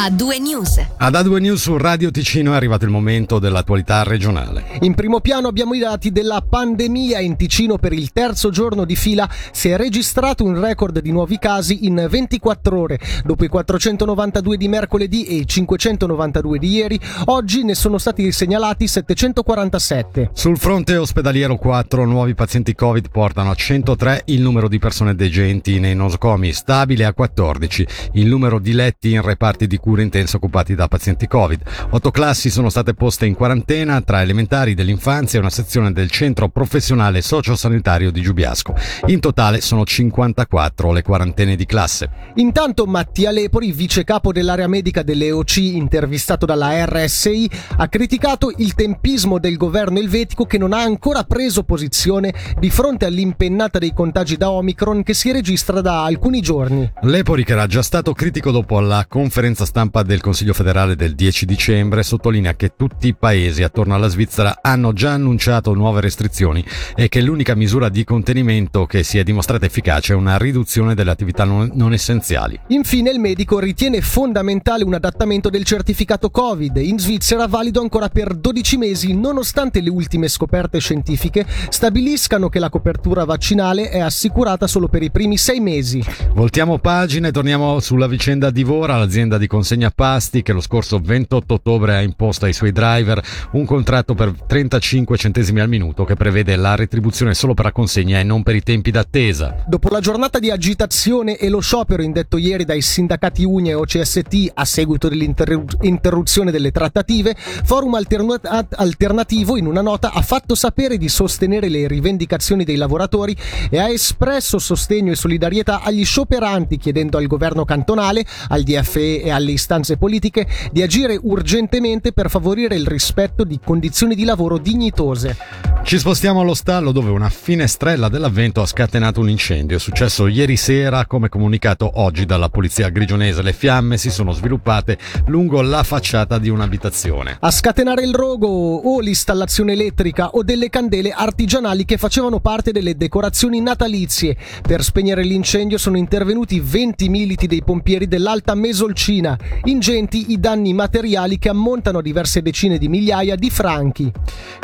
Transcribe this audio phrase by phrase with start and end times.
[0.00, 0.82] A2 News.
[0.96, 4.64] Ad A2 News su Radio Ticino è arrivato il momento dell'attualità regionale.
[4.80, 8.96] In primo piano abbiamo i dati della pandemia in Ticino per il terzo giorno di
[8.96, 12.98] fila si è registrato un record di nuovi casi in 24 ore.
[13.26, 18.88] Dopo i 492 di mercoledì e i 592 di ieri, oggi ne sono stati segnalati
[18.88, 20.30] 747.
[20.32, 25.78] Sul fronte ospedaliero 4 nuovi pazienti Covid portano a 103 il numero di persone degenti
[25.78, 30.36] nei nosocomi, stabile a 14 il numero di letti in reparti di cura cure intense
[30.36, 31.62] occupati da pazienti Covid.
[31.90, 36.48] Otto classi sono state poste in quarantena tra elementari dell'infanzia e una sezione del centro
[36.48, 38.76] professionale sociosanitario di Giubiasco.
[39.06, 42.08] In totale sono 54 le quarantene di classe.
[42.36, 49.40] Intanto Mattia Lepori, vice capo dell'area medica dell'EOC, intervistato dalla RSI, ha criticato il tempismo
[49.40, 54.50] del governo elvetico che non ha ancora preso posizione di fronte all'impennata dei contagi da
[54.50, 56.88] Omicron che si registra da alcuni giorni.
[57.00, 61.14] Lepori, che era già stato critico dopo la conferenza stampa stampa del Consiglio federale del
[61.14, 66.62] 10 dicembre sottolinea che tutti i paesi attorno alla Svizzera hanno già annunciato nuove restrizioni
[66.94, 71.12] e che l'unica misura di contenimento che si è dimostrata efficace è una riduzione delle
[71.12, 72.60] attività non, non essenziali.
[72.68, 78.34] Infine il medico ritiene fondamentale un adattamento del certificato Covid, in Svizzera valido ancora per
[78.34, 84.88] 12 mesi nonostante le ultime scoperte scientifiche stabiliscano che la copertura vaccinale è assicurata solo
[84.88, 86.04] per i primi sei mesi.
[86.34, 90.60] Voltiamo pagina e torniamo sulla vicenda di Vora, l'azienda di consegna consegna pasti che lo
[90.60, 96.04] scorso 28 ottobre ha imposto ai suoi driver un contratto per 35 centesimi al minuto
[96.04, 99.62] che prevede la retribuzione solo per la consegna e non per i tempi d'attesa.
[99.68, 104.50] Dopo la giornata di agitazione e lo sciopero indetto ieri dai sindacati UNE e OCST
[104.54, 108.40] a seguito dell'interruzione delle trattative, Forum Alterna-
[108.74, 113.36] Alternativo in una nota ha fatto sapere di sostenere le rivendicazioni dei lavoratori
[113.70, 119.30] e ha espresso sostegno e solidarietà agli scioperanti chiedendo al governo cantonale, al DFE e
[119.30, 125.36] alle istanze politiche di agire urgentemente per favorire il rispetto di condizioni di lavoro dignitose.
[125.82, 129.76] Ci spostiamo allo stallo dove una finestrella dell'avvento ha scatenato un incendio.
[129.76, 133.42] È successo ieri sera, come comunicato oggi dalla polizia grigionese.
[133.42, 137.38] Le fiamme si sono sviluppate lungo la facciata di un'abitazione.
[137.40, 142.96] A scatenare il rogo o l'installazione elettrica o delle candele artigianali che facevano parte delle
[142.96, 144.36] decorazioni natalizie.
[144.62, 149.36] Per spegnere l'incendio sono intervenuti 20 militi dei pompieri dell'Alta Mesolcina.
[149.64, 154.10] Ingenti i danni materiali che ammontano a diverse decine di migliaia di franchi.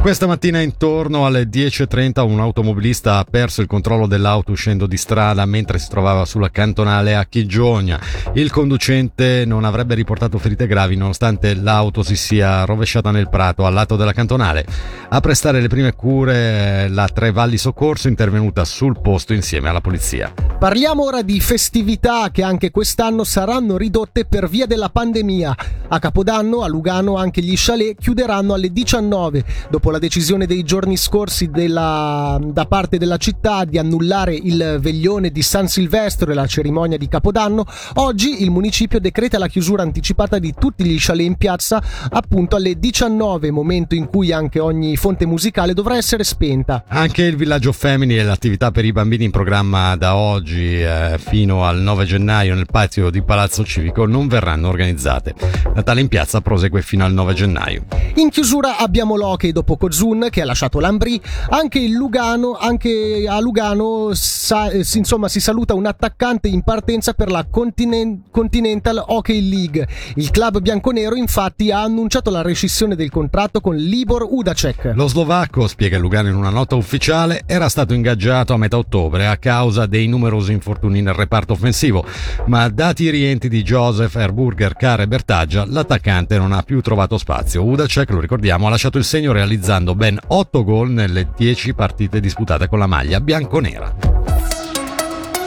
[0.00, 5.46] Questa mattina intorno alle 10.30 un automobilista ha perso il controllo dell'auto uscendo di strada
[5.46, 8.00] mentre si trovava sulla cantonale a Chigiogna.
[8.34, 13.72] Il conducente non avrebbe riportato ferite gravi nonostante l'auto si sia rovesciata nel prato al
[13.72, 14.66] lato della cantonale.
[15.08, 20.51] A prestare le prime cure la Tre Valli Soccorso intervenuta sul posto insieme alla polizia.
[20.62, 25.56] Parliamo ora di festività che anche quest'anno saranno ridotte per via della pandemia.
[25.88, 29.44] A Capodanno, a Lugano, anche gli chalet chiuderanno alle 19.
[29.68, 35.30] Dopo la decisione dei giorni scorsi della, da parte della città di annullare il veglione
[35.30, 40.38] di San Silvestro e la cerimonia di Capodanno, oggi il municipio decreta la chiusura anticipata
[40.38, 45.26] di tutti gli chalet in piazza appunto alle 19, momento in cui anche ogni fonte
[45.26, 46.84] musicale dovrà essere spenta.
[46.86, 51.64] Anche il villaggio Femini e l'attività per i bambini in programma da oggi eh, fino
[51.64, 55.34] al 9 gennaio nel patio di Palazzo Civico non verranno organizzate.
[55.74, 57.84] Natale in piazza prosegue fino al 9 gennaio.
[58.16, 61.20] In chiusura abbiamo l'Hockey dopo Kozun che ha lasciato l'Ambri,
[61.50, 67.12] anche il Lugano, anche a Lugano sa, eh, insomma si saluta un attaccante in partenza
[67.12, 69.86] per la Continent- Continental Hockey League.
[70.16, 74.92] Il club bianconero infatti ha annunciato la rescissione del contratto con Libor Udacek.
[74.94, 79.36] Lo slovacco, spiega Lugano in una nota ufficiale, era stato ingaggiato a metà ottobre a
[79.36, 82.04] causa dei numerosi infortuni nel reparto offensivo,
[82.46, 87.18] ma dati i rientri di Joseph Erburger, Carr e Bertaggia, l'attaccante non ha più trovato
[87.18, 87.62] spazio.
[87.64, 92.66] Udacek, lo ricordiamo, ha lasciato il segno realizzando ben 8 gol nelle 10 partite disputate
[92.66, 93.94] con la maglia bianconera.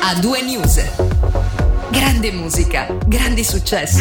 [0.00, 0.80] A due news.
[1.90, 3.96] Grande musica, grandi successi.